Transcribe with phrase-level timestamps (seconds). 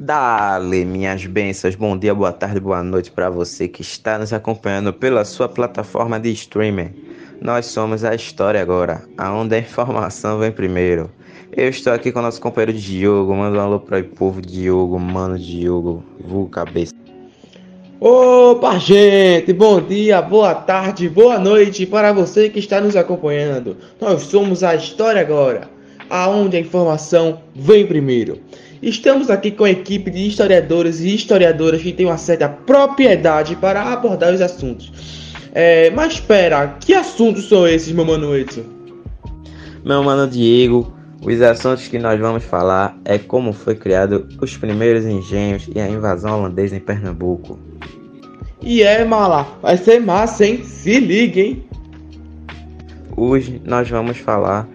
[0.00, 4.92] Dale, minhas bênçãos, bom dia, boa tarde, boa noite para você que está nos acompanhando
[4.92, 6.94] pela sua plataforma de streaming.
[7.42, 11.10] Nós somos a História Agora, aonde a informação vem primeiro.
[11.50, 15.00] Eu estou aqui com o nosso companheiro Diogo, manda um alô para o povo Diogo,
[15.00, 16.94] mano Diogo, vulgo cabeça.
[17.98, 19.52] Opa, gente!
[19.52, 23.76] Bom dia, boa tarde, boa noite para você que está nos acompanhando.
[24.00, 25.68] Nós somos a História Agora,
[26.08, 28.38] aonde a informação vem primeiro.
[28.82, 33.82] Estamos aqui com a equipe de historiadores e historiadoras que tem uma certa propriedade para
[33.82, 34.92] abordar os assuntos.
[35.52, 38.62] É, mas espera, que assuntos são esses, meu mano Edson?
[39.84, 45.04] Meu mano Diego, os assuntos que nós vamos falar é como foi criado os primeiros
[45.04, 47.58] engenhos e a invasão holandesa em Pernambuco.
[48.62, 50.62] E é, mala, vai ser massa, hein?
[50.62, 51.64] Se liga, hein?
[53.16, 54.68] Hoje nós vamos falar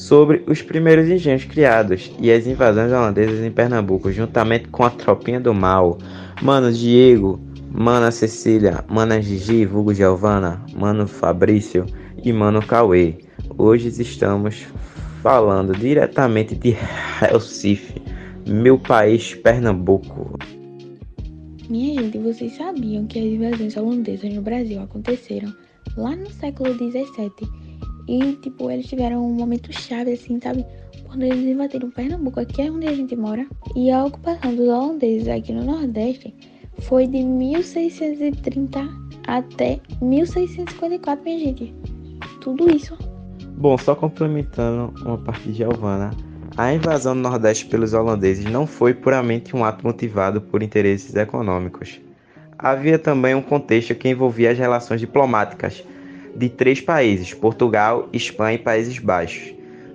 [0.00, 5.38] sobre os primeiros engenhos criados e as invasões holandesas em Pernambuco, juntamente com a tropinha
[5.38, 5.98] do mal.
[6.40, 7.38] Mano Diego,
[7.70, 11.84] Mana Cecília, Mana Gigi, vulgo Giovana, Mano Fabrício
[12.24, 13.16] e Mano Cauê.
[13.58, 14.66] Hoje estamos
[15.22, 16.74] falando diretamente de
[17.20, 18.00] Recife,
[18.48, 20.38] meu país Pernambuco.
[21.68, 25.52] Minha gente, vocês sabiam que as invasões holandesas no Brasil aconteceram
[25.94, 27.69] lá no século 17
[28.10, 30.66] e, tipo, eles tiveram um momento chave, assim, sabe?
[31.06, 33.46] Quando eles invadiram Pernambuco, aqui é onde a gente mora.
[33.76, 36.34] E a ocupação dos holandeses aqui no Nordeste
[36.80, 38.80] foi de 1630
[39.28, 41.72] até 1654, minha gente.
[42.40, 42.98] Tudo isso.
[43.56, 46.10] Bom, só complementando uma parte de Giovana.
[46.56, 52.00] A invasão do Nordeste pelos holandeses não foi puramente um ato motivado por interesses econômicos.
[52.58, 55.84] Havia também um contexto que envolvia as relações diplomáticas
[56.34, 59.54] de três países: Portugal, Espanha e Países Baixos.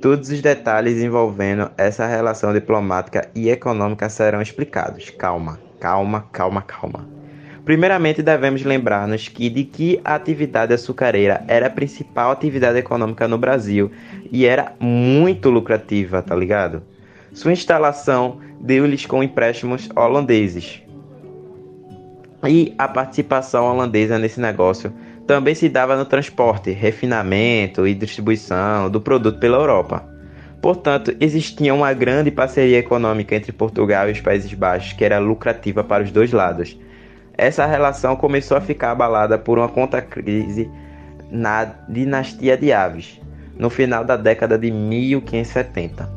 [0.00, 5.10] Todos os detalhes envolvendo essa relação diplomática e econômica serão explicados.
[5.10, 7.16] Calma, calma, calma, calma.
[7.64, 13.38] Primeiramente, devemos lembrar-nos que de que a atividade açucareira era a principal atividade econômica no
[13.38, 13.90] Brasil
[14.30, 16.82] e era muito lucrativa, tá ligado?
[17.32, 20.80] Sua instalação deu-lhes com empréstimos holandeses.
[22.46, 24.92] E a participação holandesa nesse negócio
[25.26, 30.04] também se dava no transporte, refinamento e distribuição do produto pela Europa.
[30.62, 35.82] Portanto, existia uma grande parceria econômica entre Portugal e os Países Baixos que era lucrativa
[35.84, 36.78] para os dois lados.
[37.36, 40.70] Essa relação começou a ficar abalada por uma contra-crise
[41.30, 43.20] na dinastia de Aves,
[43.58, 46.08] no final da década de 1570.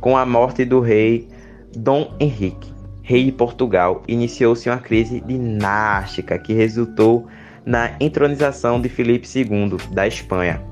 [0.00, 1.28] Com a morte do rei
[1.74, 2.72] Dom Henrique,
[3.02, 7.26] rei de Portugal, iniciou-se uma crise dinástica que resultou
[7.66, 10.62] na entronização de Filipe II da Espanha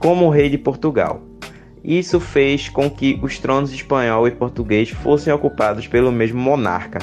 [0.00, 1.22] como rei de Portugal.
[1.84, 6.98] Isso fez com que os tronos espanhol e português fossem ocupados pelo mesmo monarca.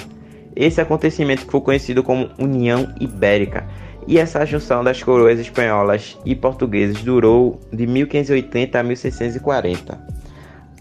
[0.56, 3.68] Esse acontecimento foi conhecido como União Ibérica,
[4.08, 10.00] e essa junção das coroas espanholas e portuguesas durou de 1580 a 1640.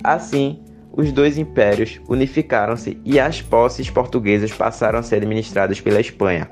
[0.03, 0.60] Assim,
[0.93, 6.49] os dois impérios unificaram-se e as posses portuguesas passaram a ser administradas pela Espanha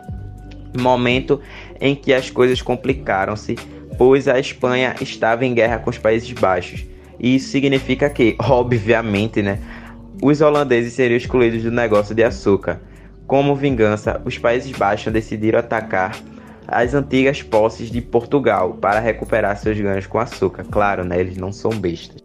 [0.78, 1.40] momento
[1.80, 3.56] em que as coisas complicaram-se,
[3.96, 6.84] pois a Espanha estava em guerra com os Países Baixos.
[7.18, 9.58] E isso significa que, obviamente, né,
[10.22, 12.80] os holandeses seriam excluídos do negócio de açúcar.
[13.26, 16.16] Como vingança, os Países Baixos decidiram atacar
[16.66, 20.64] as antigas posses de Portugal para recuperar seus ganhos com açúcar.
[20.64, 22.23] Claro, né, eles não são bestas.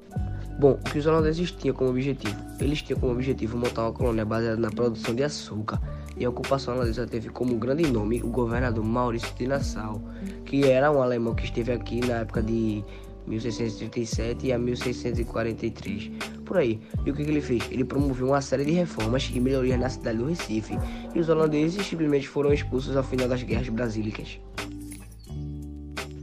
[0.60, 2.36] Bom, o que os holandeses tinham como objetivo?
[2.60, 5.80] Eles tinham como objetivo montar uma colônia baseada na produção de açúcar
[6.18, 10.02] e a ocupação holandesa teve como grande nome o governador Maurício de Nassau,
[10.44, 12.84] que era um alemão que esteve aqui na época de
[13.26, 16.12] 1637 a 1643,
[16.44, 16.82] por aí.
[17.06, 17.64] E o que, que, ele fez?
[17.72, 20.78] Ele promoveu uma série de reformas e melhorias na cidade do Recife,
[21.16, 24.38] e os holandeses simplesmente foram expulsos ao final das guerras brasílicas.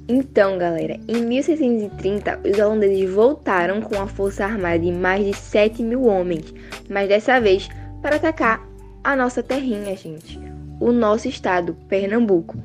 [0.09, 5.83] Então, galera, em 1630, os holandeses voltaram com a força armada de mais de 7
[5.83, 6.55] mil homens,
[6.89, 7.69] mas dessa vez
[8.01, 8.65] para atacar
[9.03, 10.39] a nossa terrinha, gente,
[10.79, 12.57] o nosso estado, Pernambuco.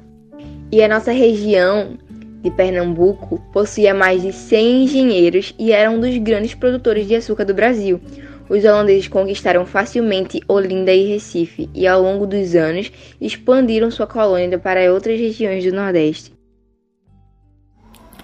[0.71, 1.97] E a nossa região
[2.43, 7.45] de Pernambuco possuía mais de 100 engenheiros e era um dos grandes produtores de açúcar
[7.45, 7.99] do Brasil.
[8.49, 14.59] Os holandeses conquistaram facilmente Olinda e Recife e, ao longo dos anos, expandiram sua colônia
[14.59, 16.40] para outras regiões do Nordeste.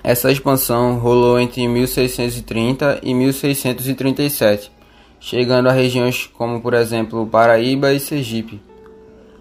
[0.09, 4.71] Essa expansão rolou entre 1630 e 1637
[5.19, 8.61] chegando a regiões como, por exemplo, Paraíba e Sergipe.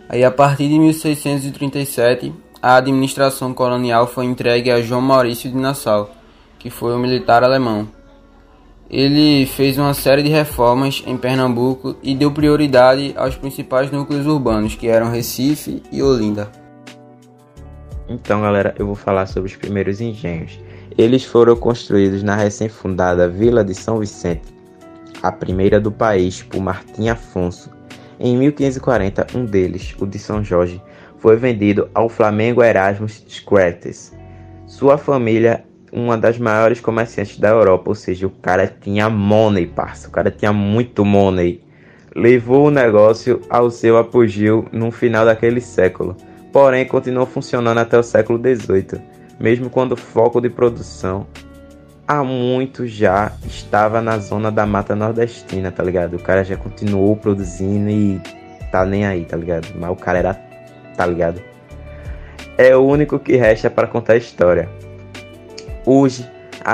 [0.08, 6.10] Aí, a partir de 1637, a administração colonial foi entregue a João Maurício de Nassau,
[6.58, 7.88] que foi um militar alemão.
[8.88, 14.76] Ele fez uma série de reformas em Pernambuco e deu prioridade aos principais núcleos urbanos,
[14.76, 16.65] que eram Recife e Olinda.
[18.08, 20.60] Então, galera, eu vou falar sobre os primeiros engenhos.
[20.96, 24.54] Eles foram construídos na recém-fundada Vila de São Vicente,
[25.22, 27.70] a primeira do país, por Martim Afonso.
[28.18, 30.80] Em 1540, um deles, o de São Jorge,
[31.18, 34.14] foi vendido ao Flamengo Erasmus Scrates.
[34.66, 40.08] Sua família uma das maiores comerciantes da Europa, ou seja, o cara tinha money, parça,
[40.08, 41.62] o cara tinha muito money.
[42.14, 46.16] Levou o negócio ao seu apogeu no final daquele século,
[46.56, 48.98] porém continuou funcionando até o século XVIII,
[49.38, 51.26] mesmo quando o foco de produção
[52.08, 56.16] há muito já estava na zona da mata nordestina, tá ligado?
[56.16, 58.18] O cara já continuou produzindo e
[58.72, 59.68] tá nem aí, tá ligado?
[59.78, 60.34] Mas o cara era,
[60.96, 61.42] tá ligado?
[62.56, 64.66] É o único que resta para contar a história.
[65.84, 66.26] Hoje,
[66.64, 66.72] a,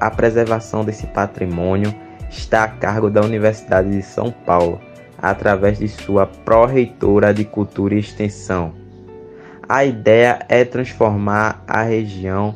[0.00, 1.94] a preservação desse patrimônio
[2.30, 4.80] está a cargo da Universidade de São Paulo,
[5.18, 8.80] através de sua pró-reitora de Cultura e Extensão.
[9.72, 12.54] A ideia é transformar a região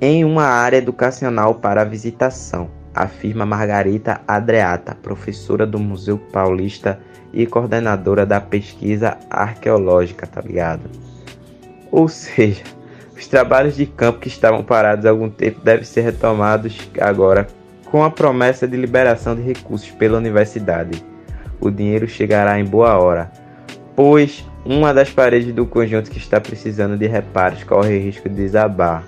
[0.00, 6.98] em uma área educacional para visitação, afirma Margarita Adreata, professora do Museu Paulista
[7.32, 10.90] e coordenadora da pesquisa arqueológica, tá ligado?
[11.92, 12.64] Ou seja,
[13.16, 17.46] os trabalhos de campo que estavam parados há algum tempo devem ser retomados agora
[17.92, 21.00] com a promessa de liberação de recursos pela universidade.
[21.60, 23.30] O dinheiro chegará em boa hora,
[23.94, 29.04] pois uma das paredes do conjunto que está precisando de reparos corre risco de desabar.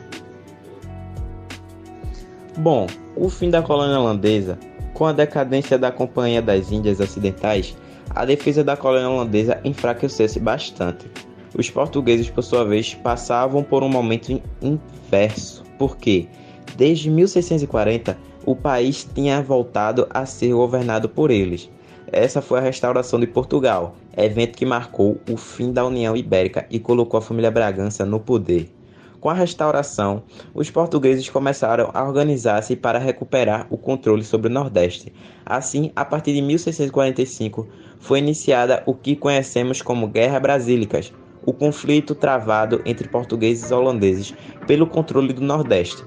[2.57, 4.59] Bom, o fim da colônia holandesa,
[4.95, 7.77] com a decadência da Companhia das Índias Ocidentais,
[8.11, 11.11] a defesa da colônia holandesa enfraqueceu-se bastante.
[11.57, 16.29] Os portugueses, por sua vez, passavam por um momento inverso, porque
[16.77, 21.71] desde 1640 o país tinha voltado a ser governado por eles.
[22.13, 26.79] Essa foi a restauração de Portugal, evento que marcou o fim da União Ibérica e
[26.79, 28.71] colocou a família Bragança no poder.
[29.19, 30.23] Com a restauração,
[30.53, 35.11] os portugueses começaram a organizar-se para recuperar o controle sobre o Nordeste.
[35.47, 37.67] Assim, a partir de 1645,
[37.99, 41.11] foi iniciada o que conhecemos como Guerra Brasílicas,
[41.47, 44.35] o conflito travado entre portugueses e holandeses
[44.67, 46.05] pelo controle do Nordeste.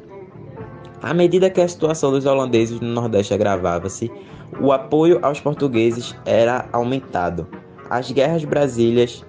[1.02, 4.12] À medida que a situação dos holandeses no Nordeste agravava-se,
[4.60, 7.48] o apoio aos portugueses era aumentado.
[7.90, 9.26] As guerras brasílias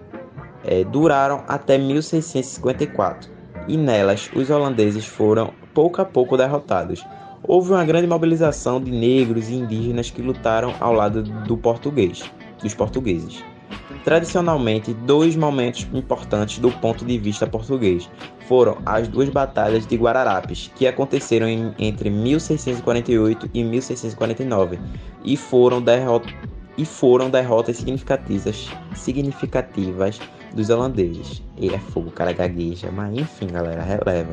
[0.64, 3.31] eh, duraram até 1654
[3.69, 7.05] e nelas os holandeses foram pouco a pouco derrotados.
[7.43, 12.23] Houve uma grande mobilização de negros e indígenas que lutaram ao lado do português,
[12.62, 13.44] dos portugueses.
[14.05, 18.09] Tradicionalmente, dois momentos importantes do ponto de vista português
[18.47, 24.79] foram as duas batalhas de Guararapes, que aconteceram em, entre 1648 e 1649
[25.25, 26.33] e foram, derrot
[26.79, 30.21] e foram derrotas significativas, significativas
[30.55, 31.43] dos holandeses.
[31.57, 34.33] E é fogo, cara gagueja, mas enfim, galera, releva.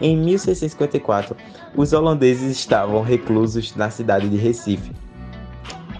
[0.00, 1.36] Em 1654,
[1.76, 4.92] os holandeses estavam reclusos na cidade de Recife,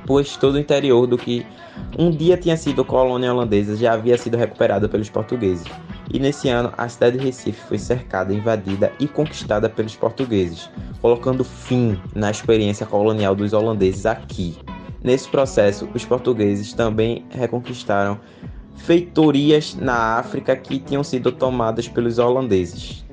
[0.06, 1.46] pois todo o interior do que
[1.98, 5.66] um dia tinha sido colônia holandesa já havia sido recuperado pelos portugueses.
[6.12, 10.70] E nesse ano, a cidade de Recife foi cercada, invadida e conquistada pelos portugueses,
[11.00, 14.56] colocando fim na experiência colonial dos holandeses aqui.
[15.02, 18.18] Nesse processo, os portugueses também reconquistaram
[18.76, 23.04] feitorias na África que tinham sido tomadas pelos holandeses.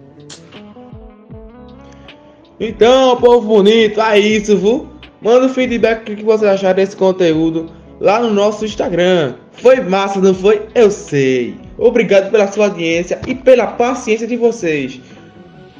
[2.60, 4.91] Então, povo bonito, é isso, viu?
[5.22, 9.36] Manda um feedback o que você achar desse conteúdo lá no nosso Instagram.
[9.51, 10.68] Foi massa, não foi?
[10.74, 11.56] Eu sei.
[11.78, 15.00] Obrigado pela sua audiência e pela paciência de vocês.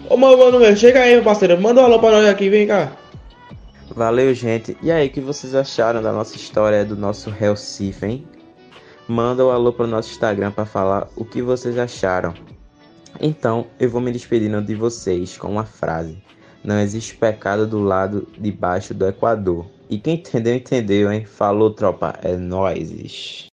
[0.08, 1.60] Ô mano, meu, chega aí, meu parceiro.
[1.60, 2.92] Manda um alô pra nós aqui, vem cá.
[3.96, 4.78] Valeu, gente.
[4.82, 8.28] E aí, o que vocês acharam da nossa história do nosso Recife, hein?
[9.08, 12.34] Manda o um alô pro nosso Instagram para falar o que vocês acharam.
[13.20, 16.22] Então, eu vou me despedindo de vocês com uma frase.
[16.64, 19.66] Não existe pecado do lado de baixo do Equador.
[19.90, 21.26] E quem entendeu, entendeu, hein?
[21.26, 22.18] Falou, tropa.
[22.22, 23.50] É nóis.